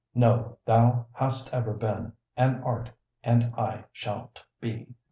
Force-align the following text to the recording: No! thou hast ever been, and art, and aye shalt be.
No! 0.15 0.57
thou 0.65 1.05
hast 1.13 1.53
ever 1.53 1.73
been, 1.75 2.13
and 2.35 2.63
art, 2.63 2.89
and 3.23 3.53
aye 3.55 3.85
shalt 3.91 4.43
be. 4.59 4.95